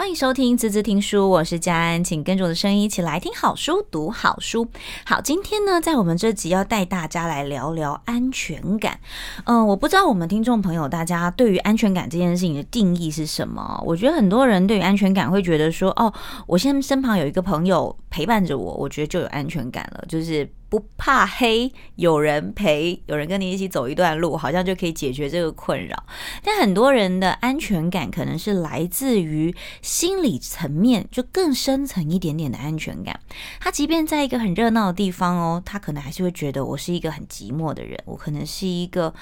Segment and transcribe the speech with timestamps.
[0.00, 4.66] 欢迎收听滋滋听书，我是佳安，请跟着我的声音一起来听好书，读好书。
[5.04, 8.98] 好，今天呢，在我们这集要带大家来聊聊安全感。
[9.44, 13.78] 嗯、我不知道我们听众朋友大家对于安全感这件事情的定义是什么？
[13.84, 16.10] 我觉得很多人对于安全感会觉得说，哦，
[16.46, 20.50] 我现在身旁有一个朋友陪伴着我，我觉得就有安全感了，就是。
[20.70, 26.04] 不怕黑，有人陪，有人跟你一起走一段路，好像就可以解决这个困扰。
[26.44, 33.18] 但很多人的安全感可能是来自于心理层面，就更深层一点点的安全感。
[33.58, 39.12] 他即便在一个很热闹的地方哦，他可能还是会觉得我是一个很寂寞的人，我可能是一个。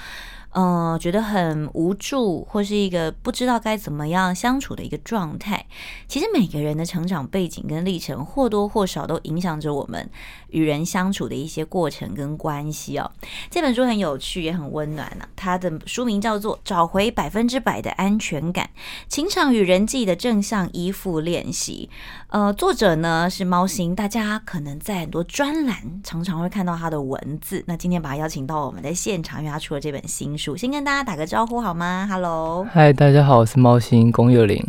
[0.53, 5.67] 嗯、觉得很无助，或是一个不知道该怎么样相处的一个状态。
[6.09, 10.11] 其实每个人的成长背景跟历程，或多或少都影响着我们
[10.49, 13.11] 与人相处的一些过程跟关系哦。
[13.51, 15.29] 这本书很有趣，也很温暖、啊。
[15.37, 18.71] 它的书名叫做《找回百分之百的安全感：
[19.07, 21.91] 情场与人际的正向依附练习》。
[22.31, 27.65] 呃，作者呢是猫星，大家可能在很多专栏常常会看到他的文字。
[27.67, 34.63] 那今天把他邀请到我们的现场，因为他出了这本新书，先跟大家打个招呼好吗？Hello，嗨，大家好，我是猫星龚佑玲。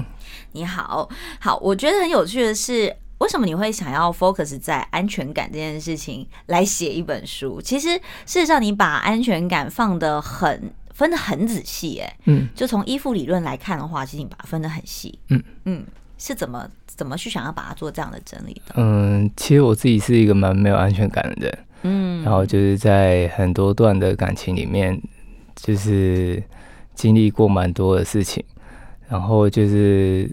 [0.54, 1.10] 你好，
[1.42, 7.62] 好，我觉得很有趣的是，为什么你会想要 focus 在安全感这件事情来写一本书？
[7.62, 7.90] 其实
[8.26, 15.86] 事实上，你把安全感放得很分得很仔细，哎，嗯，就从依附理论来看的话，其实你把它分得很细，嗯嗯。
[16.20, 18.75] 是怎么怎么去想要把它做这样的整理的？
[18.75, 25.02] 嗯，其实我自己是一个蛮没有安全感的人，嗯，然后就是在很多段的感情里面，
[25.56, 26.44] 就是
[26.94, 28.44] 经历过蛮多的事情，
[29.08, 30.30] 然后就是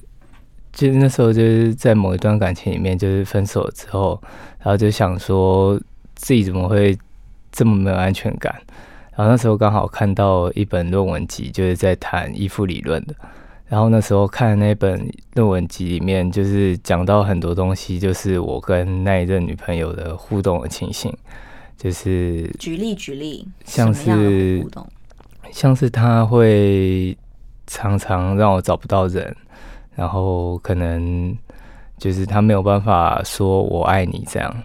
[0.72, 4.20] 就是那时候就是在某一段感情里面，就是分手之后，
[4.58, 5.80] 然后就想说
[6.16, 6.98] 自己怎么会
[7.52, 8.52] 这么没有安全感，
[9.14, 13.14] 然后那时候刚好看到一本论文集，就是在谈依附理论的。
[13.68, 21.12] 然后那时候看那本论文集里面，就是讲到很多东西，就是我跟那一任女朋友的互动的情形，
[21.76, 24.64] 就是举例举例，像是
[25.50, 27.16] 像是他会
[27.66, 29.34] 常常让我找不到人，
[29.94, 31.36] 然后可能
[31.98, 34.62] 就是他没有办法说我爱你这样，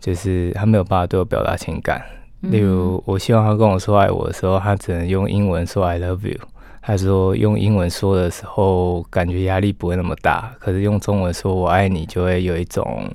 [0.00, 2.02] 就是他没有办法对我表达情感。
[2.40, 6.38] 例如，我希望他跟我说爱我的时候，他只能用英文说 I love you。
[6.80, 13.08] 还是说用英文说的时候，感觉压力不会那么大，可是用中文说我爱你，就会有一种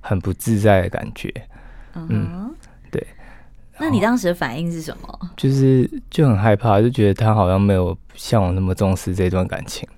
[0.00, 1.28] 很不自在的感觉。
[1.94, 2.06] Uh.
[2.10, 2.54] 嗯，
[2.90, 3.04] 对。
[3.78, 5.30] 那你当时的反应是什么？
[5.36, 9.88] 就是就很害怕，就觉得他好像没有像我那么重视这段感情。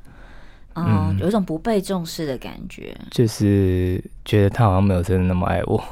[0.75, 2.97] Uh 嗯，有一种不被重视的感觉。
[3.11, 5.83] 就是觉得他好像没有真的那么爱我。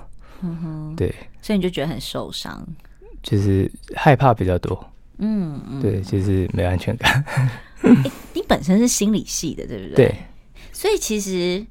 [0.42, 0.96] 嗯哼、uh，huh.
[0.96, 1.14] 对。
[1.42, 2.64] 所以你就觉得很受伤。
[3.20, 4.92] 就是害怕比较多。
[5.18, 7.24] 嗯，嗯对，就是没安全感。
[7.82, 10.06] 欸，你本身是心理系的，对不对？
[10.06, 10.14] 对。
[10.72, 11.64] 所以其实，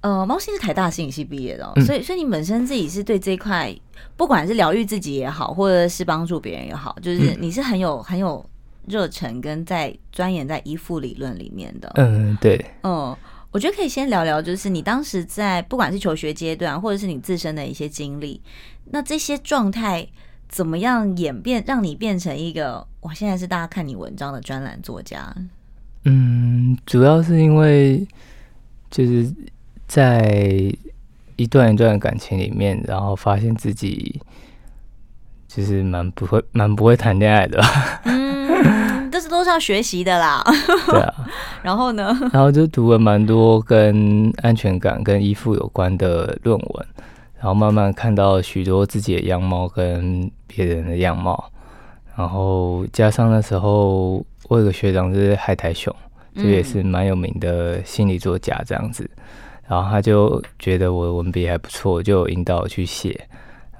[0.00, 3.72] 呃，猫星是台大心理系毕业的，哦，嗯，所以，所以你本身自己是对这一块，
[4.16, 8.44] 不管是疗愈自己也好，或者是帮助别人也好，就是你是很有很有
[8.86, 11.92] 热忱，跟在钻研在依附理论里面的。
[11.96, 12.64] 嗯，对。
[12.82, 13.16] 嗯，
[13.52, 18.42] 我觉得可以先聊聊，就是你当时在不管是求学阶段，或者是你自身的一些经历，
[18.86, 20.08] 那这些状态。
[20.52, 22.86] 怎么样演变，让你变成一个？
[23.00, 25.34] 我现在是大家看你文章的专栏作家。
[26.04, 28.06] 嗯，主要是因为
[28.90, 29.34] 就是
[29.88, 30.70] 在
[31.36, 34.20] 一段一段的感情里面，然后发现自己
[35.48, 37.58] 就是蛮不会、蛮不会谈恋爱的。
[38.04, 40.44] 嗯，这是都是要学习的啦。
[40.86, 41.14] 对啊。
[41.64, 42.14] 然后呢？
[42.32, 46.86] 然后就读了蛮多跟安全感、跟依附有关的论文。
[47.42, 51.50] 然后慢慢看到许多自己的样貌跟别人的样貌，
[52.16, 55.92] 然后加上那时候我有个学长是海苔熊，
[56.36, 59.10] 这也是蛮有名的心理作家这样子，
[59.66, 63.26] 然后他就觉得我的文笔还不错，就引导我去写，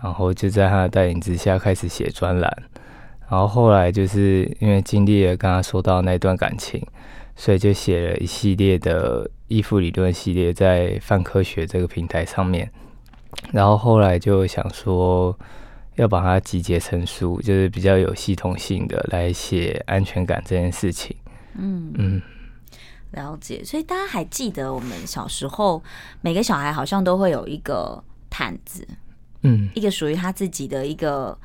[0.02, 2.52] 然后就在他的带领之下开始写专栏，
[3.30, 6.84] 然后后来就是因为经历了跟他说到那段感情，
[7.36, 12.68] 所以就写了一系列的依附理论系列在泛科学这个平台上面。
[13.50, 15.36] 然后后来就想说，
[15.96, 21.14] 要把它集结成书，就是比较有系统性的来写安全感这件事情。
[21.54, 22.22] 嗯嗯，
[23.10, 23.62] 了解。
[23.62, 25.82] 所以大家还记得我们小时候，
[26.22, 28.86] 每个小孩好像都会有一个毯子，
[29.42, 31.38] 嗯，一个属于他自己的一个，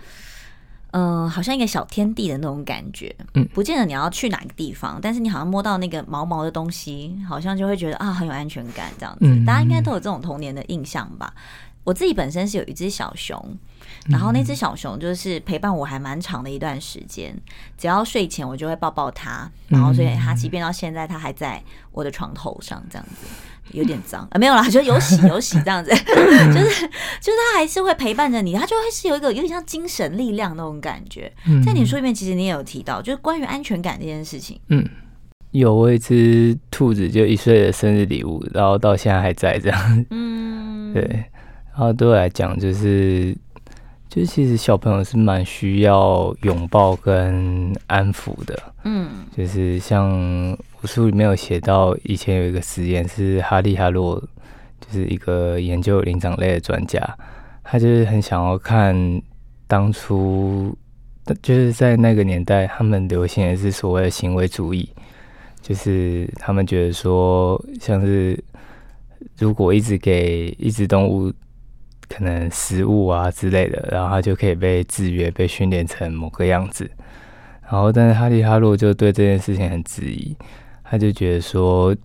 [0.91, 3.13] 嗯、呃，好像一个小天地的那种感觉。
[3.33, 9.25] 嗯，不见得你要去哪个地方，但是你好像摸到那个毛毛的东西，好像就会觉得啊，很有安全感这样子。
[9.25, 11.33] 嗯、大家应该都有这种童年的印象吧？
[11.87, 13.41] 我自己本身是有一只小熊，
[14.09, 17.33] 然后那只小熊就是陪伴我还蛮长的一段时间。
[17.77, 21.63] 只要睡前我就会抱抱它，然后所以它即便到现在它还在
[21.93, 23.25] 我的床头上这样子，
[23.71, 26.87] 有点脏啊，没有啦，就有洗有洗这样子， 就是
[27.23, 31.31] 就是它还是会陪伴着你，它就会是有一个有点像精神力量那种感觉。
[31.65, 34.85] 在你书里面其实你也有提到，就是关于安全感这件事情，嗯。
[35.51, 40.05] 有我一只兔子，就一岁的生日礼物，然后到现在还在这样。
[40.09, 41.23] 嗯， 对。
[41.77, 43.37] 然后对我来讲，就是，
[44.09, 48.59] 就是其实小朋友是蛮需要拥抱跟安抚的。
[48.83, 50.09] 嗯，就是像
[50.81, 54.19] 我书里面有写到，以前有一个实验是哈利·哈洛，
[54.81, 56.99] 就是一个研究灵长类的专家，
[57.63, 59.21] 他就是很想要看
[59.67, 60.75] 当初，
[61.43, 64.89] 就是在那个年代，他们流行的是所谓的行为主义。
[65.61, 68.43] 就是他们觉得说，像是
[69.37, 71.31] 如果一直给一只动物
[72.09, 76.89] 可能食物啊之类的，然后他就可以被制约、被训练成某个样子。
[77.63, 80.35] 然后，但是哈利·哈洛就对这件事情很质疑，
[80.83, 81.95] 他就觉得说，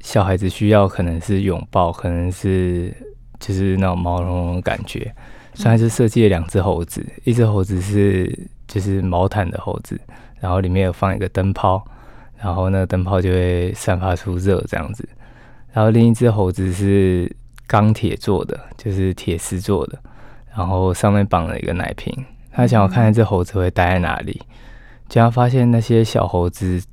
[0.00, 2.92] 小孩子需要可能是拥抱，可能是
[3.38, 5.14] 就是那种毛茸茸的感觉。
[5.54, 8.36] 所以他就设计了两只猴子，一只猴子是
[8.66, 10.00] 就是毛毯的猴子，
[10.40, 11.84] 然后里面有放一个灯泡。
[12.38, 15.08] 然后那个灯泡就会散发出热，这样子。
[15.72, 17.30] 然后另一只猴子是
[17.72, 19.98] 钢铁做的，就是铁丝做的，
[20.54, 22.14] 然后上面绑了一个奶瓶。
[22.50, 24.42] 他想要看看这猴子会待在哪里，
[25.08, 26.84] 结果发现那些小猴子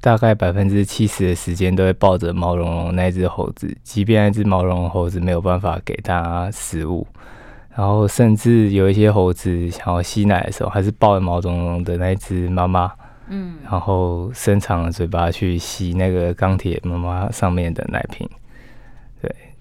[0.00, 7.06] 大概百分之七十的时间都会抱着毛茸茸那只猴子，即便那只毛茸茸猴子没有办法给它食物，
[7.76, 12.90] 然后甚至有一些猴子想要吸奶的时候，还是抱着毛茸茸的那只妈妈。
[13.26, 18.43] 嗯，然后伸长了嘴巴去吸那个钢铁妈妈上面的奶瓶，对，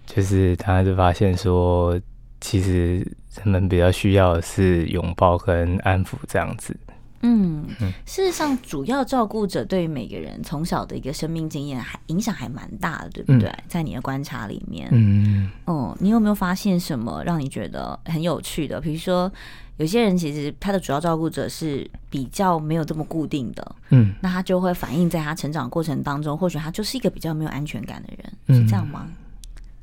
[0.05, 1.99] 就是他就发现说，
[2.41, 3.05] 其实
[3.35, 6.75] 他们比较需要的是拥抱跟安抚这样子。
[7.21, 7.65] 嗯，
[8.05, 13.47] 事实上，主要照顾者对于每个人从小的一个生命经验还影响还蛮大的，对不对？
[13.49, 18.79] 嗯、在你的观察里面，嗯嗯，你有没有发现什么让你觉得很有趣的？
[18.79, 19.31] 比如说。
[19.77, 29.07] 有些人其实他的主要照顾者是比较没有这么固定的，嗯，那他就会反映在他成长过程当中，或许他就是一个比较没有安全感的人，嗯、是这样吗？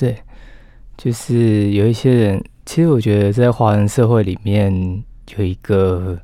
[0.01, 0.17] 对，
[0.97, 4.73] 就是有一些人，其实我觉得在华人社会里面
[5.37, 6.19] 有一个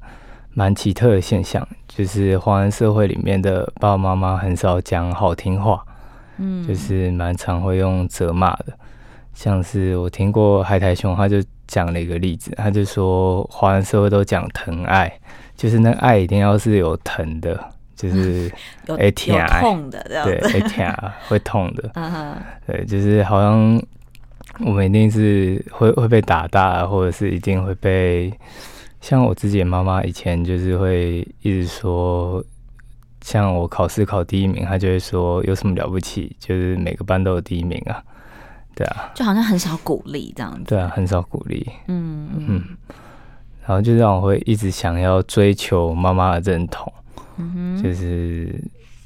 [0.54, 5.84] 蛮奇特的现象，就是华人社会里面的爸爸妈妈很少讲好听话，
[6.38, 8.72] 嗯，就是蛮常会用责骂的，
[9.34, 11.42] 像是我听过海苔熊，他就。
[11.68, 15.12] 讲了一个例子，他就说华人社会都讲疼爱，
[15.56, 17.58] 就是那爱一定要是有疼的，
[17.96, 18.52] 就是
[18.86, 20.94] 会疼痛的，对，会疼
[21.28, 21.90] 会痛的，
[22.66, 23.82] 对，就是好像
[24.60, 28.32] 我们一定是会会被打大，或者是一定会被，
[29.00, 32.44] 像我自己的妈妈以前就是会一直说，
[33.22, 38.02] 像我考试考第一名，她就会说有什么了不起，就是每个班都有第一名啊。
[38.74, 40.64] 对啊，就好像很少鼓励这样子。
[40.66, 41.66] 对啊，很少鼓励。
[41.88, 42.62] 嗯嗯，
[43.64, 46.92] 然后就让我会一直想要追求妈妈的认同。
[47.36, 48.54] 嗯哼，就是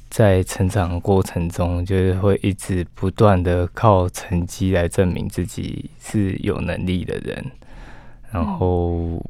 [0.09, 7.45] 在成长的过程中，就是会一直不断的靠成绩来证明自己是有能力的人，
[8.31, 9.25] 然后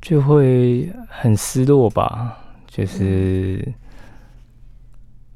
[0.00, 2.38] 就会很失落吧。
[2.66, 3.66] 就是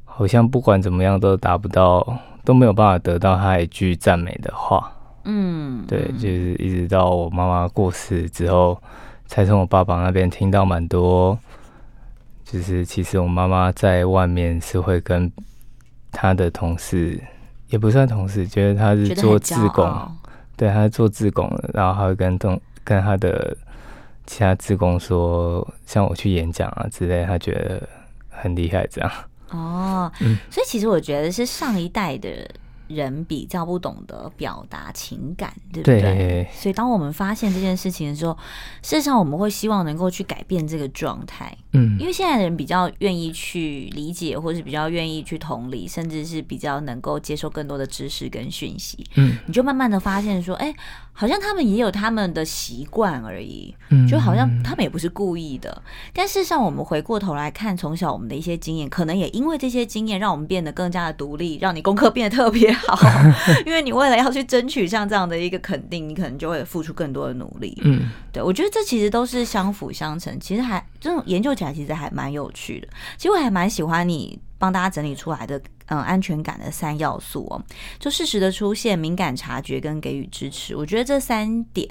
[0.04, 2.18] 好像不管怎么样都达不到。
[2.46, 4.92] 都没有办法得到他一句赞美的话，
[5.24, 8.80] 嗯，对，就是一直到我妈妈过世之后，
[9.26, 11.36] 才从我爸爸那边听到蛮多，
[12.48, 15.30] 就是其实我妈妈在外面是会跟
[16.12, 17.20] 她的同事，
[17.68, 20.16] 也不算同事，觉得她是做自工，
[20.56, 23.56] 对，她是做自工的，然后还会跟同跟她的
[24.26, 27.88] 其他自工说，像我去演讲啊之类，她觉得
[28.30, 29.10] 很厉害这样。
[29.50, 32.48] 哦，嗯，所以其实我觉得是上一代的
[32.88, 36.00] 人比较不懂得表达情感，对不对？
[36.00, 36.48] 对。
[36.52, 38.32] 所以当我们发现这件事情的时候，
[38.82, 41.56] 事实上我们会希望能够去改变这个状态。
[41.72, 49.04] 嗯，因为现在的人比较愿意去理解，或是比较愿意去同理，甚至是比较能够接受更多的知识跟讯息。
[49.16, 50.74] 嗯，你就慢慢的发现说，哎，
[51.16, 53.74] 好像他们也有他们的习惯而已。
[53.88, 55.82] 嗯，就好像他们也不是故意的。
[56.12, 62.98] 但事实上，我们回过头来看从小我们的一些经验，可能也因为这些经验，让我们变得更加的独立，让你功课变得特别好，
[63.64, 67.80] 因为你为了要去争取像这样的一个肯定，你可能就会付出更多的努力。
[67.84, 72.88] 嗯，对，我觉得这其实都是相辅相成，其实还这种研究起来其实还蛮有趣的。
[73.16, 77.62] 其实我还蛮喜欢你帮大家整理出来的，嗯，安全感的三要素哦，
[77.98, 80.74] 就适时的出现、敏感察觉跟给予支持。
[80.76, 81.88] 我觉得这三点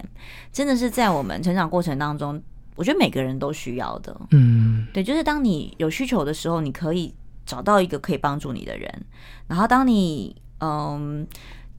[0.52, 2.42] 真的是在我们成长过程当中，
[2.76, 4.16] 我觉得每个人都需要的。
[4.32, 7.14] 嗯，对，就是当你有需求的时候，你可以。
[7.48, 9.06] 找到一个可以帮助你的人，
[9.46, 11.28] 然后当你嗯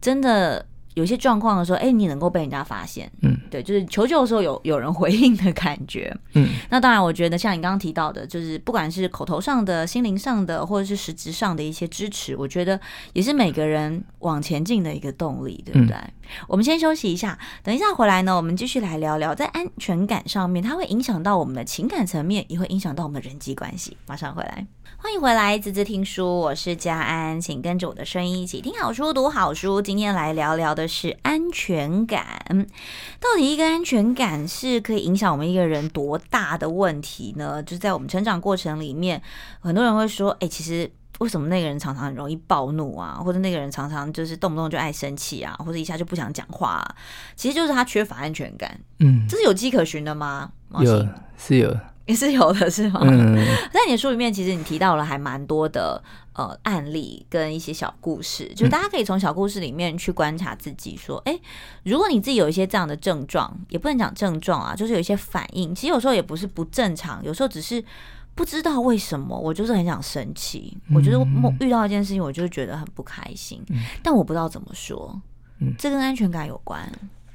[0.01, 0.65] 真的
[0.97, 12.81] 有些状况的时候，哎，你能够被人家发现，嗯，对，就是求救的时候有有人回应的感觉，嗯，那当然，我觉得像你刚刚提到的，就是不管是口头上的、心灵上的，或者是实质上的一些支持，我觉得
[13.13, 15.95] 也是每个人往前进的一个动力，对不对？
[15.95, 16.13] 嗯，
[16.49, 23.97] 我们先休息一下，等一下回来呢，我们继续来聊聊在安全感上面，它会影响到我们的情感层面，也会影响到我们的人际关系。
[24.07, 24.67] 马上回来。
[25.07, 29.81] 欢迎回来，滋滋听书，我是佳安，请跟着我的声音一起听好书、读好书。
[29.81, 32.67] 今天来聊聊的是安全感，
[33.21, 37.63] 到底一个安全感是可以影响我们一个人多大的问题呢？
[37.63, 39.23] 就是在我们成长过程里面，
[39.61, 46.97] 很多人会说，哎，其实为什么那个人常常很容易暴怒啊，或者那个人常常就是动不动就爱生气啊，或者一下就不想讲话啊，
[47.37, 48.77] 其实就是他缺乏安全感。
[48.99, 50.51] 嗯，这是有迹可循的吗？
[50.81, 51.07] 有，
[51.39, 51.73] 是有。
[52.07, 53.01] 也是有的，是吗？
[53.03, 53.35] 嗯，
[53.73, 56.01] 在你的书里面，其实你提到了还蛮多的
[56.35, 61.41] 呃案例跟一些小故事，就大家可以从小故事里面去观察自己，说，哎、嗯，
[61.85, 67.85] 如果你自己有一些这样的症状，也不能讲症状啊，就是有一些反应，其实有时候也不是不正常，有时候只是
[68.37, 71.19] 不知道为什么，我就是很想生气，我觉得
[71.59, 75.21] 遇到一件事情，我就觉得很不开心，嗯、但我不知道怎么说，
[75.59, 76.89] 嗯，这跟安全感有关。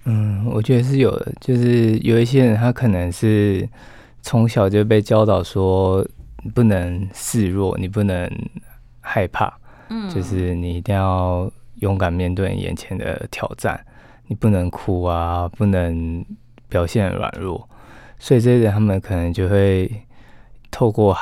[0.06, 3.68] 嗯，我觉得是有的，就是有一些人他可能是。
[4.22, 6.06] 从小就被教导说，
[6.54, 8.30] 不能示弱，你不能
[9.00, 9.52] 害怕，
[9.90, 13.84] 嗯，就是你一定要勇敢面对眼前的挑战，
[14.28, 16.24] 你不能哭啊，不能
[16.70, 17.68] 表现软弱，
[18.20, 19.92] 所以这些人他们可能就会
[20.70, 21.18] 透过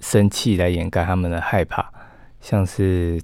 [0.00, 1.90] 生气来掩盖他们的害怕，
[2.40, 3.20] 像是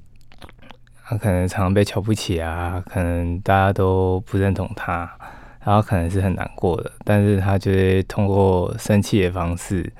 [1.04, 5.10] 他可能常常被瞧不起啊，可能大家都不认同他。
[5.68, 9.92] 然后可能是很难过的，但是他就会通过生气的方式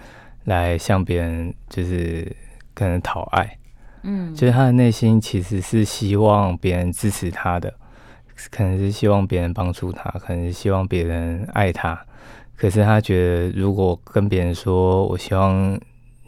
[0.44, 2.34] 来向别人，就是
[2.72, 3.58] 可能讨爱，
[4.02, 7.75] 嗯，就是他的内心其实是希望别人支持他的，
[8.50, 12.00] 可能是希望别人帮助他，可能是希望别人爱他。
[12.56, 15.78] 可是他觉得，如果跟别人说，我希望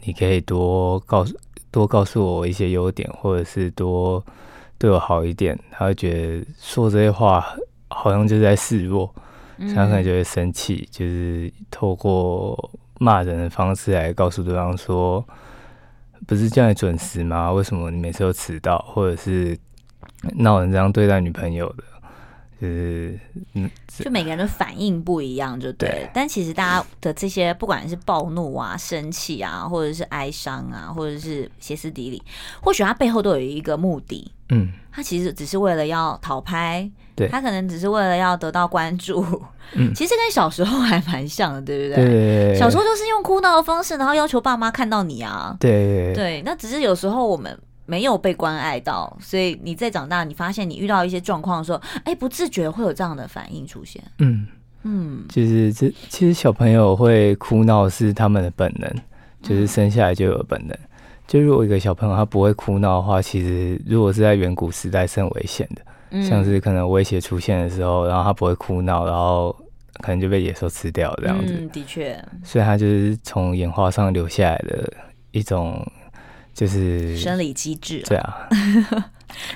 [0.03, 1.35] 你可以多告诉
[1.71, 4.23] 多告诉我一些优点，或者是多
[4.77, 7.43] 对我好一点，他会觉得说这些话。
[7.93, 9.13] 好像就是在示弱，
[9.75, 15.25] 他可能就会生气，就是透过骂人的方式来告诉对方说
[16.27, 17.51] ：“不是叫你准时吗？
[17.51, 18.77] 为什么你每次都迟到？
[18.79, 19.57] 或者是
[20.35, 21.83] 闹人这样对待女朋友的？”
[22.61, 23.19] 就是
[23.53, 25.89] 嗯，就每个人的反应不一样，就对。
[25.89, 32.21] 对，但其实大家的这些，不管是暴怒啊、生气啊，或者是哀伤啊，或者是歇斯底里，
[32.61, 34.31] 或许他背后都有一个目的。
[34.49, 36.87] 嗯，他其实只是为了要讨拍，
[37.21, 39.25] 对，他可能只是为了要得到关注。
[39.73, 42.05] 嗯， 其实跟小时候还蛮像的，对不对？
[42.05, 45.55] 对，小时候就是用哭闹的方式，然后要求爸妈看到你啊。
[45.59, 47.57] 对对，那只是有时候我们。
[47.87, 54.01] 没有被关爱到，所以你在长大，你发现你遇到一些状况的时候，哎，不自觉会有这样的反应出现。
[54.19, 54.47] 嗯
[54.83, 58.89] 嗯，就是这其实小朋友会哭闹是他们的本能，
[59.41, 60.73] 就是生下来就有本能。
[60.77, 60.87] 嗯、
[61.27, 69.55] 就如果一个小朋友他不会哭闹的话，其实如果是在远古时代是很危险的，嗯、像是可能威胁出现的时候，然后他不会哭闹，然后
[70.01, 71.53] 可能就被野兽吃掉这样子。
[71.59, 74.93] 嗯，的确，所以他就是从演化上留下来的
[75.31, 75.85] 一种。
[76.53, 78.47] 就是生理机制，对啊。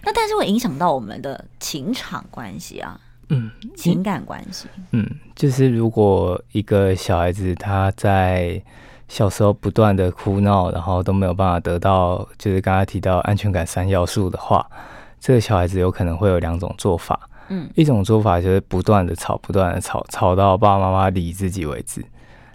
[0.02, 2.98] 那但是会影响到我们的情场关系啊，
[3.28, 8.60] 嗯，情感关系，嗯，就是如果一个小孩子他在
[9.10, 14.66] 小时候不断的哭闹，然后都没有办法得到，就是刚刚提到安全感三要素的话，
[15.26, 22.06] 这个小孩子有可能会有两种做法，嗯，一种做法就是不断的吵，不断的吵，吵到爸爸妈妈理自己为止。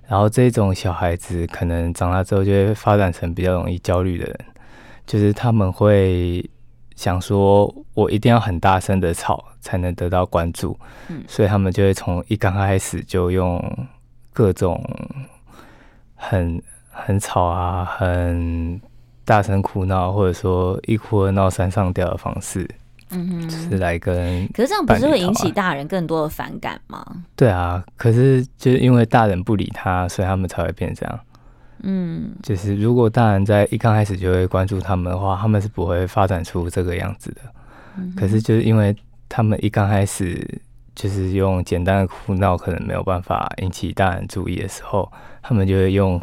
[0.06, 4.38] 然后这种小孩子可能长大之后就会发展成比较容易焦虑的人，
[5.04, 6.48] 就是他们会
[6.94, 13.60] 想说，我一定要很大声的吵才能得到关注，嗯，所以他们就会从一刚开始就用
[14.32, 14.80] 各种
[16.14, 18.80] 很很吵啊、很
[19.24, 22.68] 大声哭闹，或者说一哭二闹三上吊的方式。
[23.12, 27.04] 嗯哼，就是来跟，可是这样不是会引起大人更多的反感吗？
[27.34, 31.20] 对啊，可是就是因为大人不理他，所以他们才会变这样。
[31.82, 37.40] 嗯，就是如果大人在一刚开始就会关注他们的话，他们是不会发展出这个样子的。
[37.96, 38.94] 嗯、可是就是因为
[39.28, 40.46] 他们一刚开始
[40.94, 45.10] 就是用简单的哭闹，可能没有办法引起大人注意的时候，
[45.42, 46.22] 他们就会用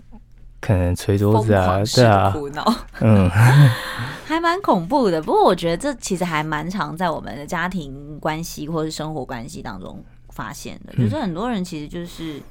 [0.59, 2.65] 可能捶桌子啊，对啊，哭闹，
[2.99, 3.29] 嗯，
[4.25, 5.21] 还蛮恐怖的。
[5.21, 12.41] 不过我觉得这其实还蛮常在我们的家庭关系或是生活关系当中发现的，就是很多人其实就是。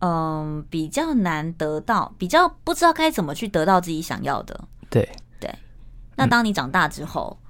[0.00, 4.68] 嗯，比较难得到，比较不知道该怎么去得到自己想要的。
[4.90, 5.08] 对
[5.40, 5.48] 对，
[6.16, 7.48] 那当你长大之后，嗯，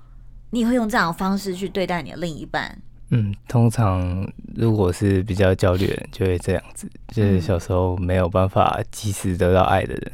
[0.50, 2.80] 你会用这样的方式去对待你的另一半？
[3.16, 10.12] 嗯，通常如果是比较焦虑的人，就会这样子，就是小时候没有办法及时得到爱的人。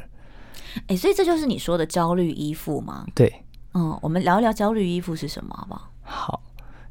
[0.85, 3.07] 哎，所以这就是你说的焦虑依附吗？
[3.15, 3.33] 对，
[3.73, 5.89] 嗯，我们聊一聊焦虑依附是什么，好不好？
[6.03, 6.41] 好。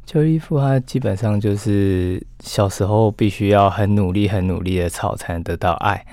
[0.05, 6.05] 焦虑依附，它基本上就是小时候必须要很努力、很努力的吵才能得到爱，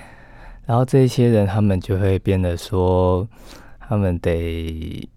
[0.66, 3.26] 然后这些人他们就会变得说，
[3.80, 5.08] 他们得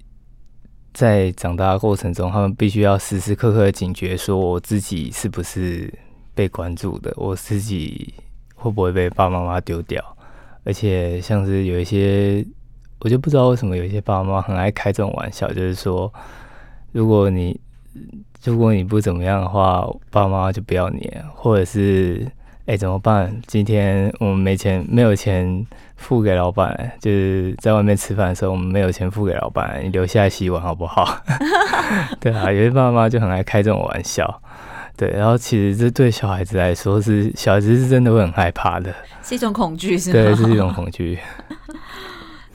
[0.94, 5.92] 在长大的过程中，他们必须要时时刻刻警觉，说我自己是不是
[6.36, 8.14] 被关注的，我自己
[8.56, 10.04] 会不会被爸爸妈妈丢掉，
[10.64, 12.46] 而且像是有一些，
[13.00, 16.12] 我就不知道为什么有一些爸爸妈妈很爱开这种玩笑，就是说，
[16.92, 17.60] 如果你
[18.44, 22.30] 如果你不怎么样的话，爸妈就不要你，或者是
[22.68, 23.42] 哎、欸、怎么办？
[23.48, 25.66] 今天我们没钱，没有钱
[25.98, 31.24] 付给老板，就是在外面吃饭的时候，我们没有钱付给老板，你留下来洗碗好不好？
[32.22, 34.42] 对啊，有些爸妈就很爱开这种玩笑，
[34.96, 40.14] 对，然后其实这对小孩子来说是，小孩子是真的会很害怕的，是一种恐惧，是吗？
[40.14, 41.18] 对，是一种恐惧。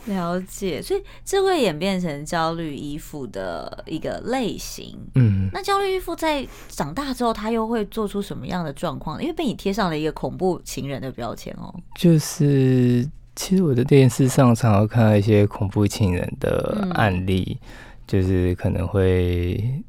[0.07, 4.97] 了解，所以这会演变成焦虑依附的一个类型。
[5.15, 9.21] 嗯，那焦虑依附在长大之后，他又会做出什么样的状况？
[9.21, 11.75] 因为被你贴上了一个恐怖情人的标签哦。
[11.97, 17.69] 就是，其实我在电视上常常看到一些恐怖情人的案例，嗯、
[18.07, 19.83] 就是可能会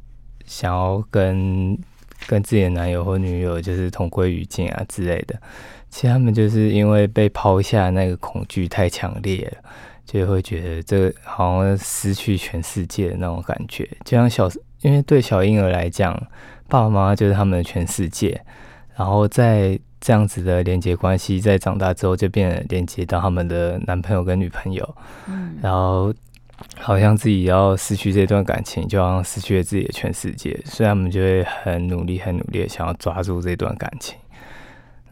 [0.45, 1.77] 想要跟
[2.25, 5.39] 跟自己的男友或女友就是同归于尽啊之类的。
[5.89, 9.69] 其实他们就是因为被抛下那个恐惧太强烈了。
[10.07, 14.49] 就会觉得这好像失去全世界的那种感觉，就像小，
[14.79, 16.13] 因为对小婴儿来讲，
[16.69, 18.41] 爸爸妈妈就是他们的全世界，
[18.95, 24.95] 然后在这样子的连接关系，在长大之后就变成连接到他们的男朋友跟女朋友，
[25.27, 26.13] 嗯，然后
[26.77, 34.17] 好像自己要失去这段感情，就好像失去了自己的全世界，所以他们就会很努力、很努力的想要抓住这段感情，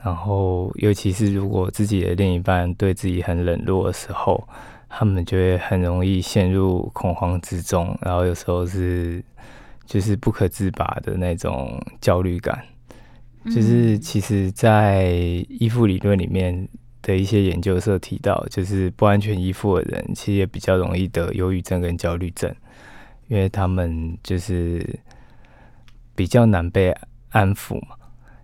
[0.01, 4.41] 然后尤其是如果自己的另一半对自己很冷落的时候。
[4.89, 9.23] 他们就会很容易陷入恐慌之中，然后有时候是
[9.85, 12.63] 就是不可自拔的那种焦虑感。
[13.53, 15.11] 就是其实，在
[15.49, 16.67] 依附理论里面
[17.03, 22.51] 的一些研究是有提到，就是不安全依附的人，其实也比较容易得忧郁症跟焦虑症，
[23.27, 24.97] 因为他们就是
[26.15, 26.95] 比较难被
[27.29, 27.95] 安抚嘛。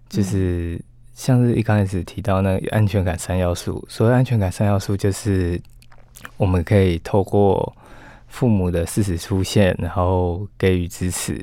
[0.07, 0.79] 就是
[1.15, 5.59] 像是一开始提到那个安全感三要素，所谓安全感三要素就是。
[6.37, 7.75] 我们可以透过
[8.27, 11.33] 父母的适时出现，然后给予支持，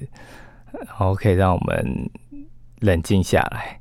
[0.72, 2.10] 然后可以让我们
[2.80, 3.80] 冷静下来。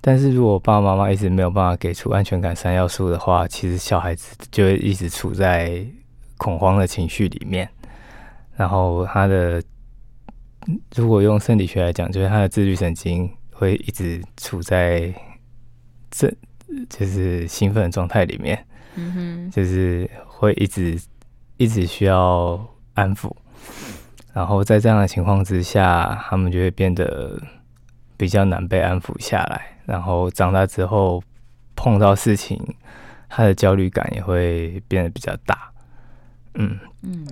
[0.00, 5.82] 但是如果爸爸妈妈一直没有办法给出安全感三要素的话，其实小孩子就会一直处在
[6.36, 7.66] 恐慌的情绪里面。
[8.54, 9.62] 然后他的，
[10.94, 15.12] 如果用生理学来讲，就是他的自律神经会一直处在
[16.10, 16.30] 这
[16.90, 18.62] 就是兴奋状态里面。
[18.96, 21.00] 嗯哼，就是会一直
[21.56, 22.58] 一直需要
[22.94, 23.30] 安抚，
[24.32, 27.40] 然后在这样的情况之下，他们就会变得
[28.16, 31.22] 比较难被安抚下来，然后长大之后
[31.74, 32.60] 碰到事情，
[33.28, 35.72] 他的焦虑感也会变得比较大。
[36.54, 37.26] 嗯嗯，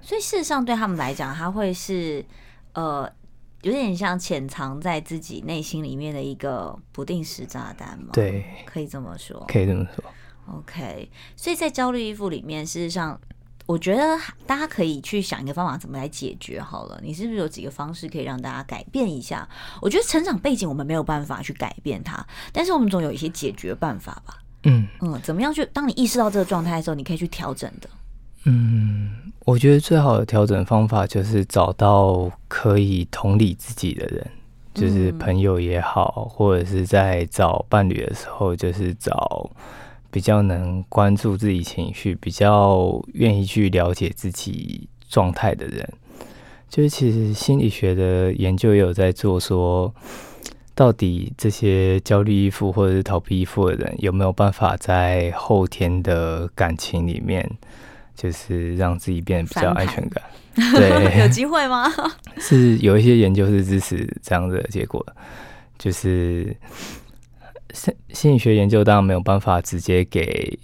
[0.00, 2.24] 所以事实上对他们来讲，他会是
[2.74, 3.10] 呃
[3.62, 8.10] 有点像潜藏在自己内心里面的一个不定时炸弹吗？
[8.12, 10.04] 对，可以这么说，可以这么说。
[10.54, 13.20] OK，所以在焦虑依附里面，事实上，
[13.66, 17.00] 我觉得大家可以去想一个方法，怎么来解决好了。
[17.02, 19.48] 你是不是有几个方式可以让大家改变一下？
[19.82, 24.38] 我觉得成长背景我们没有办法去改变它，但是我们总有一些解决办法吧。
[24.62, 25.64] 嗯嗯，怎么样去？
[25.66, 27.90] 当你意识到这个状态的时候，你可以去调整的。
[28.44, 34.30] 嗯，我觉得最好的调整方法就是找到可以同理自己的人，
[34.72, 39.50] 就是朋友也好，或者是在找伴侣的时候，就是找。
[40.16, 45.86] 比较能关注自己情绪，比较愿意去了解自己状态的人，
[46.70, 49.94] 就是其实心理学的研究也有在做，说
[50.74, 57.46] 到底这些焦虑依附或者是逃避依附的人，有没有办法在后天的感情里面，
[58.14, 60.24] 就是让自己变得比较安全感。
[60.54, 61.92] 盘对， 有机会吗？
[62.40, 65.06] 是有一些研究是支持这样的结果，
[65.78, 66.56] 就是
[67.76, 70.58] 心心理学研究当然没有办法直接给，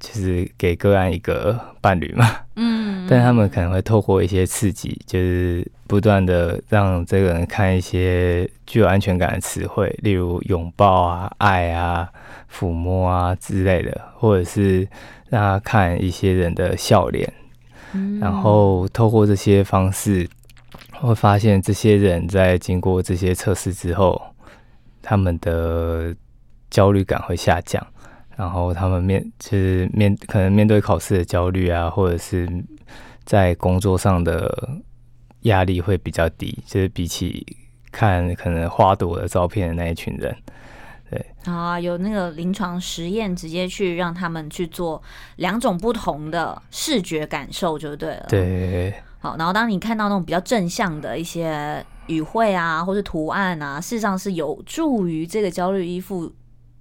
[0.00, 12.10] 就是给个案一个伴侣嘛，嗯，但他们可能会透过一些刺激，就是不断的让这个人看一些具有安全感的词汇，例如拥抱啊、爱啊、
[12.52, 14.86] 抚摸啊之类的，或者是
[15.30, 17.32] 让他看一些人的笑脸。
[18.20, 20.28] 然后透过这些方式，
[20.92, 24.20] 会发现这些人在经过这些测试之后，
[25.08, 26.12] 他们的
[26.68, 27.80] 焦虑感会下降，
[28.34, 32.48] 然后他们面就是面可能面对考试的焦虑啊，或者是
[33.24, 34.68] 在工作上的
[35.42, 37.46] 压力会比较低，就是比起
[37.92, 40.36] 看可能花朵的照片的那一群人。
[41.08, 45.00] 对啊，有那个临床实验，直接去让他们去做
[45.36, 48.26] 两种不同的视觉感受就对了。
[48.28, 56.32] 对，好，然后当你看到那种比较正向的一些语汇啊，或是图案啊，事实上是有助于这个焦虑依附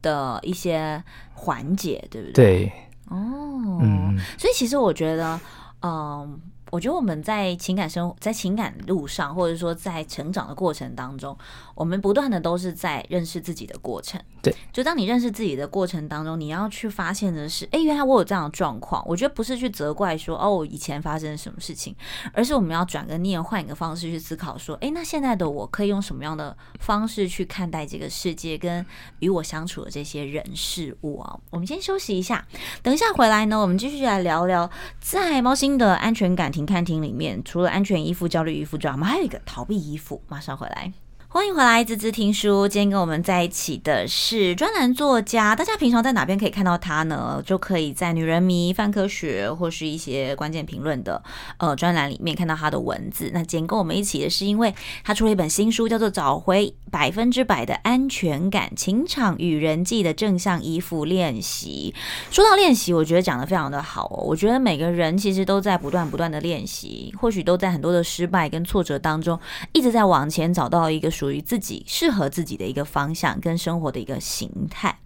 [0.01, 2.33] 的一些缓解，对不对？
[2.33, 2.73] 对，
[3.09, 5.39] 哦，嗯，所以其实我觉得，
[5.81, 6.39] 嗯。
[6.75, 11.37] 我觉得我们在情感生活，在情感路上，或者说在成长的过程当中，
[11.73, 14.21] 我们不断的都是在认识自己的过程。
[14.41, 19.01] 对，就当你认识自己的过程当中，你要去发现的是，哎，原来我有这样的状况。
[19.07, 21.95] 我觉得不是去责怪说，哦，以前发生什么事情，
[22.33, 28.85] 而是我们要转个念，换一个方式去思考，说，哎，那现在的我可以用什么样的方式去看待这个世界，跟
[29.19, 31.39] 与我相处的这些人事物啊？
[31.51, 32.45] 我们先休息一下，
[32.83, 40.21] 等一下回来呢，我们继续来聊聊在猫星的安全感看厅里面，除了安全衣服、焦虑衣服之外，我们还有一个逃避衣服。
[40.27, 40.91] 马上回来。
[41.35, 42.65] 欢迎回来，滋滋听书。
[42.65, 47.43] 今天跟我们在一起的是专栏作家，大家平常在哪边可以看到他呢？
[47.45, 51.21] 就可以在《女人迷》、范科学或是一些关键评论的
[51.57, 53.31] 呃专栏里面看到他的文字。
[53.33, 61.93] 那今天跟我们一起的是，因为他出了一本新书，叫做《找回百分之百的安全感：情场与人际的正向依附练习》。
[62.33, 64.23] 说到练习，我觉得讲的非常的好哦。
[64.23, 69.37] 我觉得每个人其实都在不断不断的练习，或许都在很多的失败跟挫折当中，
[69.73, 74.97] 一直在往前找到一个属于自己适合自己的一个方向跟生活的一个形态。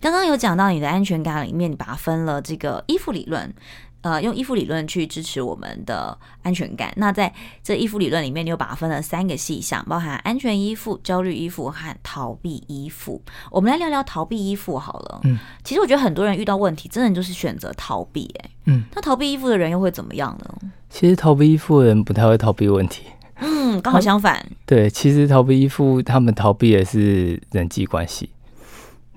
[0.00, 3.54] 刚刚有讲到你的安全感里面，你把它分了这个依附理论，
[4.00, 6.92] 呃，用依附理论去支持我们的安全感。
[6.96, 7.32] 那在
[7.62, 13.22] 这依附理论里面，你又把它分了三个细项，包含安全依附、焦虑依附和逃避依附。
[13.50, 15.20] 我们来聊聊逃避依附好了。
[15.22, 18.28] 嗯，其实我觉得很多人遇到问题，真的就是选择逃避。
[18.40, 20.72] 哎，嗯，那逃避依附的人又会怎么样呢？
[20.90, 23.04] 其实逃避依附的人不太会逃避问题。
[23.36, 24.44] 嗯，刚好相反。
[24.64, 28.30] 对，其实逃避依附，他们逃避的是人际关系。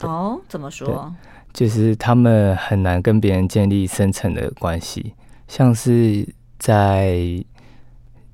[0.01, 1.13] 哦，怎么说？
[1.53, 5.13] 就是他们很难跟别人建立深层的关系，
[5.47, 6.27] 像是
[6.59, 7.17] 在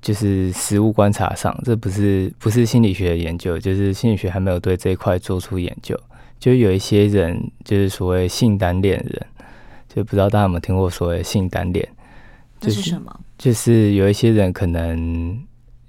[0.02, 5.96] 就是实物观察上，这不是不是心理学的研究，就是心理学还没有对这一块做出研究。
[6.39, 9.28] 就有一些人，就是所谓性单恋人，
[9.88, 11.88] 就不知道大家有没有听过所谓性单恋？
[12.60, 13.20] 这是什么？
[13.38, 15.39] 就是有一些人可能。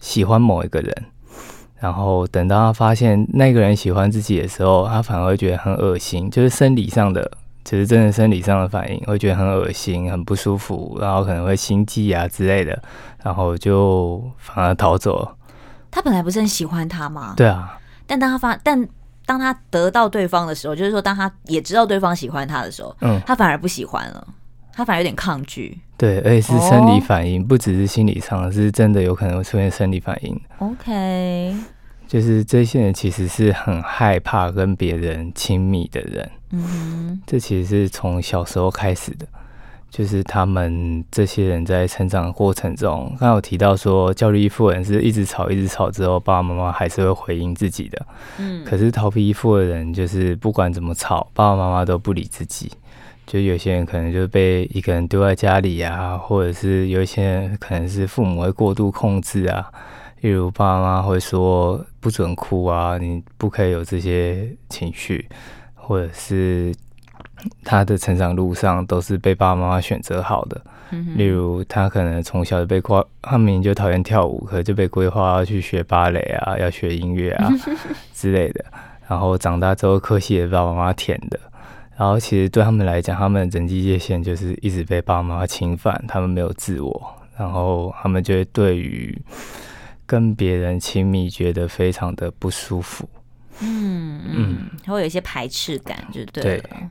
[0.03, 0.93] 喜欢某一个人，
[1.77, 7.31] 然后等到他发现那个人喜欢自己的时候，他反而会觉得很恶心，就是生理上的，
[7.65, 12.83] 其实真的生理上的反应，会觉得很恶心、很不舒服，然后可能会心悸啊之类的，
[13.23, 15.37] 然后就反而逃走了。
[15.91, 17.35] 他本来不是很喜欢他吗？
[17.37, 17.79] 对啊。
[18.05, 18.89] 但当他发，但
[19.25, 24.27] 当他得到对方的时候，就是说，当他也知道对方喜欢他的时候，嗯，他反而不喜欢了。
[24.75, 27.49] 他反而有点抗拒，对，而且是生理反应，oh.
[27.49, 30.41] 不只是心理上，是真的有可能会出现生理反应。
[30.59, 31.55] OK，
[32.07, 36.31] 就是这些人其实是很害怕跟别人亲密的人。
[36.51, 37.19] 嗯、mm，hmm.
[37.27, 39.27] 这其实是从小时候开始的，
[39.91, 48.07] 就是他们这些人在成长的过程中，刚刚有提到说，焦虑依附人是一直吵一直吵之后，爸爸妈妈还是会回应自己的。
[48.39, 52.71] 嗯，可是逃避依附的人，就是不管怎么吵，爸爸妈妈都不理自己。
[53.27, 59.71] 就有些人可能就被一个人丢在家里啊，或者是有一些人可能是父母会过度控制啊，
[60.21, 65.27] 例如爸妈会说不准哭啊，你不可以有这些情绪，
[65.75, 66.75] 或者是
[67.65, 77.49] 他的成长路上都是被爸爸妈妈选择好的，嗯、例如他可能从小就被规，他明明就讨厌跳舞，可是就被规划要去学芭蕾啊，要学音乐啊
[78.13, 78.65] 之类的，
[79.09, 81.41] 然后长大之后科系也是爸爸妈妈填的。
[81.97, 89.17] 然后其实对他们来讲，他们人际界限就是一直被爸妈侵犯，他们没有自我，然后他们就会对于
[90.07, 93.09] 跟别人亲密觉得非常的不舒服。
[93.61, 96.63] 嗯嗯，会有一些排斥感，就对了。
[96.63, 96.89] 对。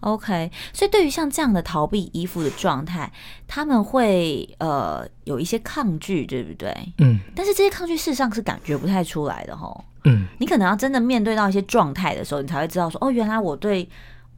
[0.00, 3.10] OK，所以对于像这样的逃避依附的状态，
[3.46, 6.74] 他们会呃有一些抗拒，对不对？
[6.98, 7.20] 嗯。
[7.36, 9.80] 但是这些抗拒事实上是感觉不太出来的齁。
[10.04, 10.26] 嗯。
[10.40, 13.88] 你可能要真的面对到一些状态的时候，你才会知道说，哦，原来我对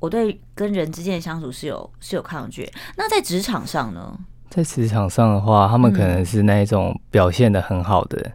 [0.04, 2.70] 我对跟人之间的相处是有是有抗拒。
[2.96, 4.18] 那在职场上呢？
[4.50, 8.32] 在职场上的话，他们可能是那一种表现的很好的，嗯、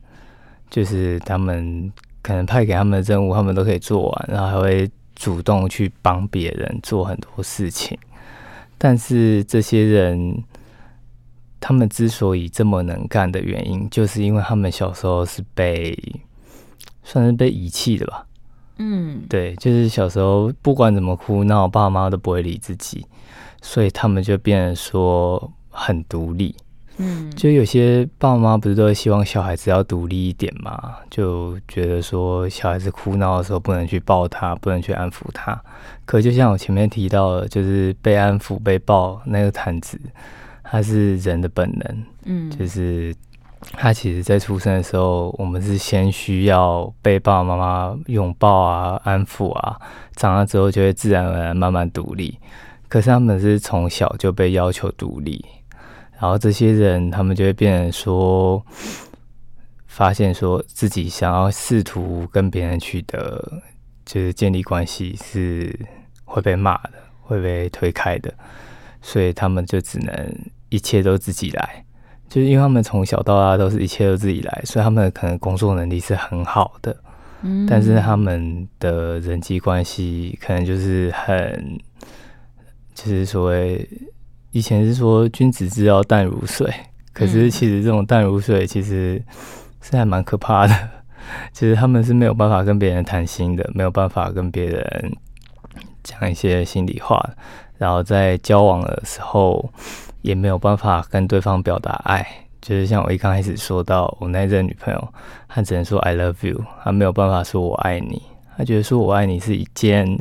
[0.69, 4.89] 就是他们可能派给他们的任务，他们都可以做完，然后还会。
[5.15, 7.99] 主动去帮别人做很多事情，
[8.77, 10.41] 但是这些人，
[11.59, 15.93] 他们之所以这么能干的原因，就是因为他们小时候是被
[17.03, 18.25] 算是被遗弃的吧。
[18.79, 23.05] 嗯，对，就是小时候不管怎么哭闹，爸妈都不会理自己，
[23.61, 26.55] 所以他们就变得说很独立。
[27.01, 30.95] 嗯，就有些爸妈不是都希望小孩子要独立一点嘛？
[31.09, 35.61] 就觉得说小孩子哭闹的时候不能去抱他，不能去安抚他。
[36.05, 39.97] 可就像我前面提到的，就是被安抚、被抱那个毯子，
[40.63, 42.03] 它是人的本能。
[42.25, 43.15] 嗯，就是
[43.73, 49.79] 他其实在出生的时候，我们是先需要被爸爸妈妈拥抱啊、安抚啊，
[50.15, 52.37] 长大之后就会自然而然慢慢独立。
[52.87, 55.45] 可是他们是从小就被要求独立。
[56.19, 58.61] 然后这些人，他们就会变成说，
[59.87, 63.61] 发现说自己想要试图跟别人取得，
[64.05, 65.79] 就是建立关系，是
[66.25, 66.91] 会被骂的，
[67.21, 68.33] 会被推开的，
[69.01, 70.35] 所以他们就只能
[70.67, 71.85] 一切都自己来，
[72.29, 76.95] 就是因为他们从小到大都是一切都自己来，所以他们可能工作能力是很好的，
[77.41, 81.79] 嗯，但是他们的人际关系可能就是很，
[82.93, 83.87] 就是所谓。
[84.51, 86.67] 以前是说君子之交淡如水，
[87.13, 89.21] 可是其实这种淡如水其实
[89.79, 90.73] 是还蛮可怕的。
[91.53, 95.15] 其 实他们是没有办法跟别人谈心的，没有办法跟别人
[96.03, 97.23] 讲一些心里话，
[97.77, 99.71] 然后在交往的时候
[100.21, 102.25] 也没有办法跟对方表达爱。
[102.61, 105.13] 就是像我一刚开始说到我那任女朋友，
[105.47, 108.21] 她只能说 I love you，她没有办法说我爱你。
[108.57, 110.19] 她觉得说我爱你是一件。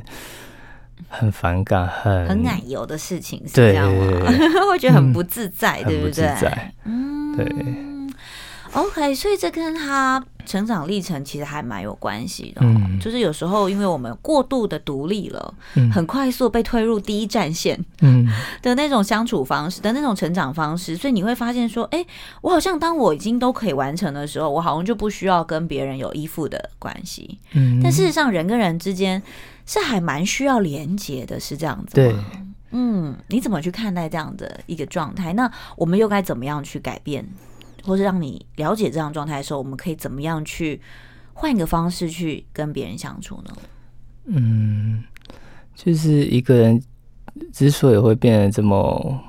[1.11, 4.27] 很反感，很很奶油的事情，是这样吗？
[4.69, 6.29] 会觉得很不自在，嗯、对不对？
[6.85, 7.98] 嗯，对。
[8.73, 12.61] OK，所以这跟他成长历程其实还蛮有关系的。
[12.63, 18.27] 嗯，就是有时候因为我们过度的独立了，嗯，很快速被推入第一战线，嗯
[18.63, 22.05] 的那种相处方式的那种成长方式，所以你会发现说，哎，
[22.43, 27.39] 我好像当我已经都可以完成的时候，我好像就不需要跟别人有依附的关系。
[27.53, 29.23] 嗯，但事实上，人跟人之间。
[29.71, 31.95] 是还蛮需要连接的，是这样子。
[31.95, 32.17] 对，
[32.71, 35.35] 嗯，你怎么去看待这样的一个状态？
[35.35, 37.23] 那我们又该怎么样去改变，
[37.85, 40.81] 或是让你了解这样状态的时候，我们可以怎么样去
[41.35, 43.53] 换一个方式去跟别人相处呢？
[44.27, 45.05] 嗯，
[45.75, 46.83] 就是一个人
[47.53, 49.21] 之所以会变得这么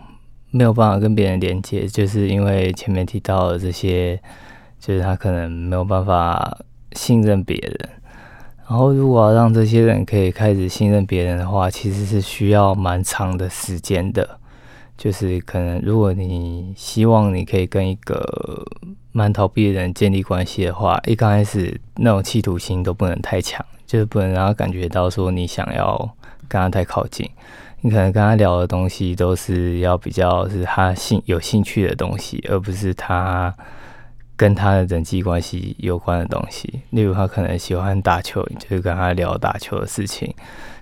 [0.52, 4.20] 没有办法跟别人连接，就是因为前面提到的这些，
[4.80, 6.58] 就是他可能没有办法
[6.94, 7.90] 信任别人。
[8.68, 14.39] 然后，如果要让这些人可以开始信任别人的话，其实是需要蛮长的时间的。
[15.00, 18.68] 就是可能，如果你希望你可以跟一个
[19.14, 25.98] 蛮逃避的人建立关系的话，一刚开始那种企图心都不能太强，就是不能让他感觉到说你想要
[26.50, 27.30] 跟他太靠近。
[27.80, 33.56] 你可能跟他聊的东西都是要比较是他兴有兴趣的东西，而不是他。
[34.36, 40.34] 跟他的人际关系有关的东西，例如他可能喜欢打球，你就跟他聊打球的事情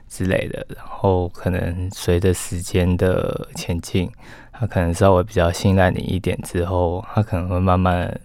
[0.07, 0.65] 之类的。
[0.75, 4.09] 然后可能随着时间的前进，
[4.51, 8.19] 他可能稍微比较信赖你一点之后，他可能会慢慢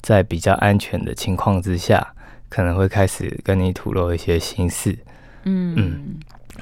[0.00, 2.06] 在比较安全的情况之下，
[2.48, 4.98] 可能会开始跟你吐露一些心事。
[5.44, 6.18] 嗯嗯，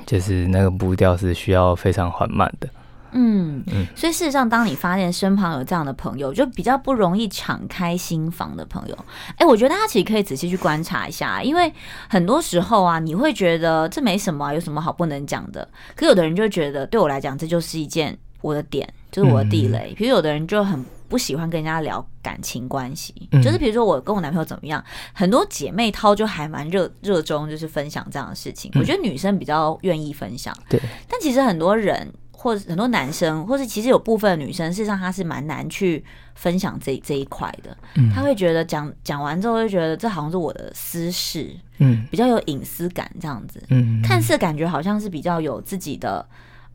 [0.06, 2.68] 就是那个步调是需要非常缓慢的。
[3.12, 3.62] 嗯，
[3.94, 8.94] 所以事实上，当你发现身旁有这样的朋友，就比较不容易敞开心房的朋友，
[9.30, 11.72] 哎、欸，我觉得大家其实可以仔细去观察一下，因为
[12.08, 15.68] 很多时候啊，你会觉得这没什么、啊，有什么好不能讲的？
[15.94, 19.94] 可有的人就觉得，对我来讲，这就是一件我的点，就是我的地雷。
[19.96, 28.70] 比如有的人就很不喜欢跟人家聊感情关系，就是比如说我跟我男朋友怎么样，很多姐妹淘就还蛮热热衷，就是分享这样的事情。
[28.76, 32.10] 我觉得女生比较愿意分享，对，但其实很多人。
[32.42, 37.76] 或者很多男生，或是其实有部分女生，事实上她是蛮难去分享这这一块的。
[37.94, 43.62] 嗯，他会觉得讲讲完之后，就觉得这好像是我的私事，嗯，比较有隐私感这样子。
[43.70, 46.26] 嗯，看似感觉好像是比较有自己的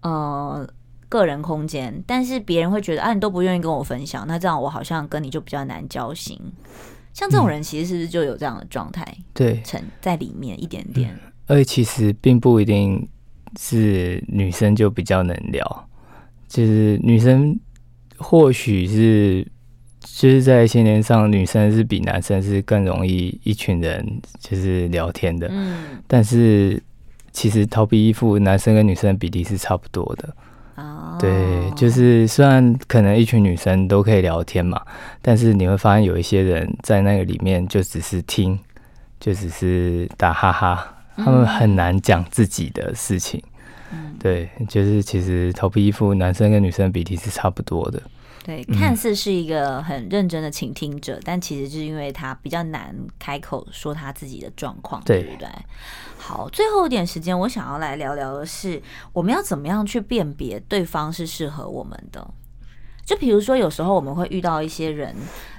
[0.04, 0.66] 呃
[1.10, 6.40] 个人空间，但是别人会觉得啊，你都不愿意跟我分享，那这样我好像跟你就比较难交心。
[7.14, 9.06] 像这种人，其实是不是就有这样的状态？
[9.34, 11.20] 对，成在里面一点点。
[11.48, 13.06] 而且其实并不一定。
[13.60, 15.90] 是女生就比较能聊，
[16.48, 17.60] 就是女生
[18.18, 19.46] 或许是
[20.02, 25.48] 就是在先天上，女生是比男生是更容易一群人就是聊天的。
[25.52, 26.82] 嗯，但是
[27.32, 30.36] 其实逃避依附，男生跟女生的比例是差不多的。
[30.76, 34.80] 哦，对，就是虽然可能一群女生都可以聊天嘛，
[35.22, 38.58] 但是你会发现有一些人在那个里面就只是听，
[39.20, 40.94] 就只是打哈哈。
[41.18, 43.42] 他们很难讲自己的事情，
[43.92, 48.02] 嗯，对，就是其实头皮衣服，男生跟女生比例是差不多的。
[48.46, 55.48] 对，看似是一个很认真的倾听者，嗯，但其实就是因为他比较难开口说他自己的状况，对不对？
[56.18, 62.26] 好，最后一点时间，我想要来聊聊的是，我们要怎么样去辨别对方是适合我们的。
[63.04, 65.14] 就比如说，有时候我们会遇到一些人，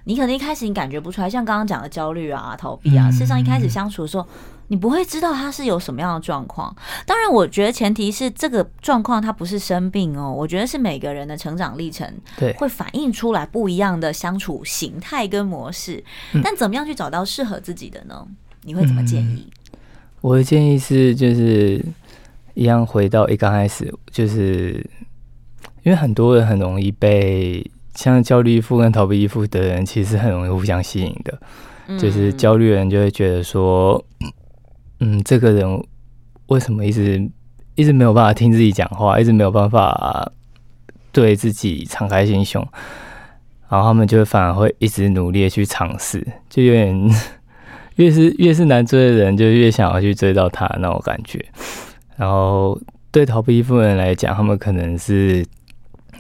[0.05, 4.27] 你可能一开始你感觉不出来，像刚刚讲的焦虑啊、逃避啊，事实上一开始相处的时候，
[4.69, 6.75] 你不会知道他是有什么样的状况。
[7.05, 16.03] 当然，我觉得前提是这个状况他不是生病哦，我觉得是每个人的成长历程对会反映出来不一样的相处形态跟模式。
[16.43, 18.27] 但怎么样去找到适合自己的呢？
[18.63, 19.51] 你会怎么建议？
[20.21, 21.85] 我的建议是，就是
[22.55, 24.85] 一样回到一刚开始，就是。
[25.85, 31.41] 因为很多人很容易被像焦虑依附跟逃避依附的人，其实很容易互相吸引的。
[31.87, 34.05] 嗯、就是焦虑人就会觉得说，
[35.01, 35.87] 嗯，这个人
[36.47, 37.31] 为什么一直
[37.75, 40.31] 一直没有办法听自己讲话，一直没有办法
[41.13, 42.67] 对自己敞开心胸，
[43.69, 47.11] 然后他们就反而会一直努力的去尝试，就有点
[47.97, 51.45] 越是越是难追的人，就越想要去追到他那种感觉。
[52.17, 52.81] 然后
[53.11, 55.45] 对逃避依附的人来讲，他们可能是。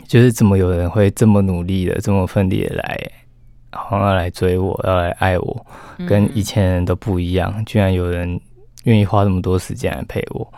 [0.06, 2.98] 就是怎么有人会这么努力的、这么奋力的来，
[3.72, 5.66] 好像要来追我，要来爱我，
[6.08, 7.62] 跟以前人都不一样。
[7.66, 8.40] 居然有人
[8.84, 10.52] 愿意花那么多时间来陪我。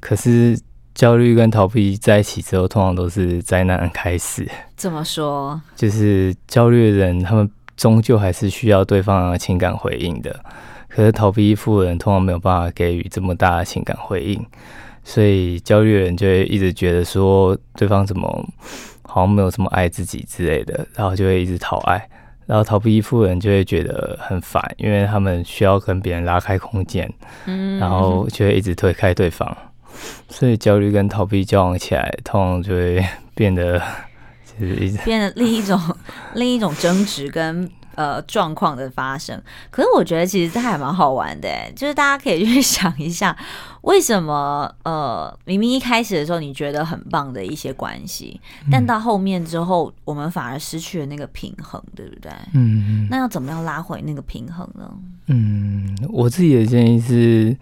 [0.00, 0.58] 可是
[0.94, 4.48] 焦虑跟逃避在一起之后，通常都是灾难开始。
[4.76, 5.60] 怎么说？
[5.76, 10.44] 就是焦虑的人，他们终究还是需要对方的情感回应的。
[10.88, 14.44] 可是逃避依附的人，通常没有办法给予这么大的情感回应。
[15.04, 18.28] 所以焦虑的人就会一直觉得说，对方怎么
[19.02, 22.08] 好像没有这么爱自己之类的，然后就会一直讨爱，
[22.50, 27.08] 然后逃避依附人就会觉得很烦，因为他们需要跟别人拉开空间，
[27.46, 29.56] 嗯，然后就会一直推开对方，
[30.28, 33.78] 所以焦虑跟逃避交往起来，通常就会变得
[34.58, 35.80] 就是一直变得另一种
[36.34, 37.70] 另一种争执跟。
[38.00, 39.38] 呃，状况的发生，
[39.70, 43.36] 可是我觉得其实这还蛮好玩的，就是大家可以去想一下，
[43.82, 48.40] 为什么呃，明明一开始的时候你觉得很棒的一些关系，
[48.72, 52.32] 但到后面之后，我们反而失去了那个平衡，对不对？
[52.54, 54.90] 嗯，那要怎么样拉回那个平衡呢？
[55.26, 57.54] 嗯，我自己的建议是，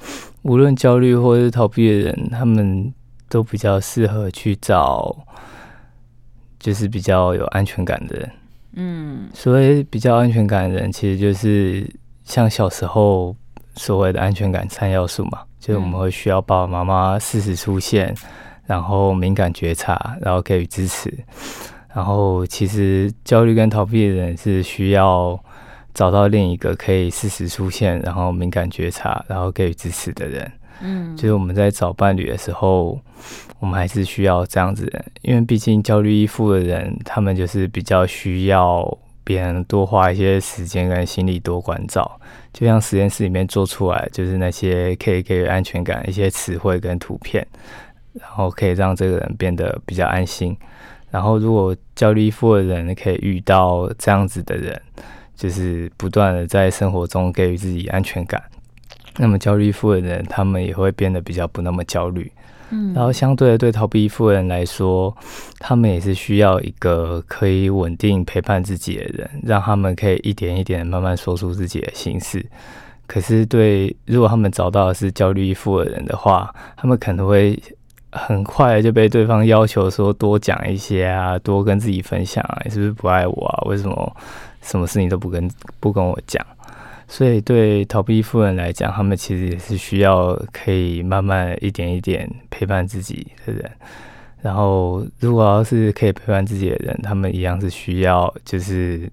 [0.43, 2.95] 无论焦虑或是逃避的人，他们
[3.29, 5.17] 都比较适合去找，
[6.61, 8.31] 就是比较有安全感的人。
[8.75, 11.89] 嗯，所谓比较安全感的人，其实就是
[12.25, 13.35] 像小时候
[13.75, 18.15] 所谓的安全感三要素嘛，就是我们会需要爸爸妈妈适时出现，
[18.67, 21.13] 然后敏感觉察，然后给予支持。
[21.95, 25.39] 然后其实焦虑跟逃避的人是需要
[25.95, 30.53] 找到另一个可以适时出现，然后敏感觉察，然后给予支持的人。
[30.81, 32.99] 嗯，就是我们在找伴侣的时候，
[33.59, 34.91] 我们还是需要这样子，
[35.23, 42.21] 因为毕竟焦虑依附的人，他们就是比较需要别人多花一些时间跟心力多关照。
[42.53, 47.47] 就像实验室里面做出来，就是那些可以给予安全感一些词汇跟图片，
[48.15, 50.57] 然后可以让这个人变得比较安心。
[51.11, 54.79] 然后，如果焦虑依附的人可以遇到这样子的人，
[55.35, 58.43] 就是不断的在生活中给予自己安全感。
[59.19, 62.31] 那么焦虑依附的人，他们也会变得比较不那么焦虑。
[62.71, 65.17] 嗯，然后相对的，对逃避依附的人来说，
[65.59, 72.45] 他们也是需要一个可以稳定陪伴自己的人，让他们可以一点一点慢慢说出自己的心事。
[73.07, 77.59] 可是，对，如果他们找到的是焦虑依附的人的话，他们可能会
[78.13, 83.65] 很快就被对方要求说多讲一些啊，多跟自己分享啊，你是不是不爱我啊？
[83.67, 84.17] 为什么
[84.61, 85.51] 什么事情都不跟
[85.81, 86.47] 不跟我讲？
[87.09, 93.71] 所以，对逃避夫人来讲，他们其实也是需要可以慢慢一点一点陪伴自己的人。
[94.43, 99.11] 然后，如果要是可以陪伴自己的人，他们一样是需要，就是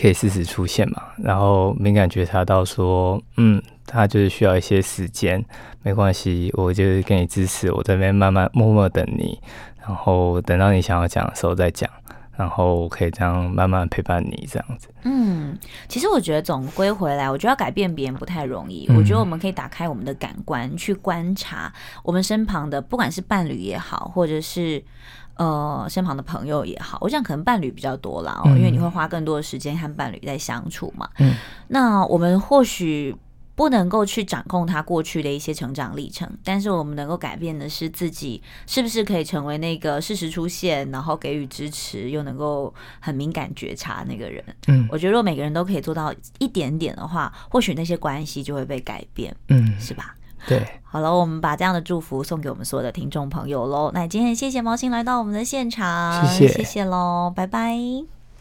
[0.00, 1.02] 可以适时出现嘛。
[1.16, 5.42] 然后，敏感觉察到说，嗯，他就是需要一些时间，
[5.82, 9.36] 没关系，我就是给你支持，我这边慢慢默默等你，
[9.80, 11.88] 然后等到你想要讲的时候再讲。
[12.38, 14.88] 然后可以这样慢慢陪伴你这样子。
[15.02, 15.58] 嗯，
[15.88, 18.86] 其实我觉得总归回来，我觉得要改变别人不太容易。
[18.88, 21.72] 嗯、我觉得我们可以打开我们的感官，去观察
[22.04, 24.80] 我们身旁的，不管是伴侣也好，或者是
[25.34, 26.96] 呃身旁的朋友也好。
[27.00, 31.08] 我想可能伴侣比较多啦，嗯、因为你会花更多的时间和伴侣在相处嘛。
[31.18, 31.34] 嗯，
[31.66, 33.16] 那我们或许。
[33.58, 44.44] 不能够去掌控他过去的一些成长历程，但是我们能够改变的是自己，是不是可以成为那个事实出现，然后给予支持，又能够很敏感觉察那个人。
[44.68, 49.34] 嗯，我觉得如果每个人都可以做到一点点的话，或许那些关系就会被改变。
[49.48, 50.14] 嗯，是吧？
[50.46, 50.64] 对。
[50.84, 53.90] 好了，我们把这样的祝福送给我们所有的听众朋友喽。
[53.92, 58.17] 那今天谢谢毛星来到我们的现场，谢谢，谢谢喽，拜拜。